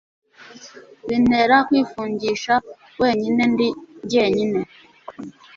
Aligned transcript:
bintera 1.07 1.55
kwifungisha 1.67 2.53
wenyinendi 3.01 3.67
jyenyine 4.09 4.61